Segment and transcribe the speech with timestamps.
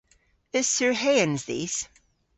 [0.57, 1.75] Eus surheans dhis?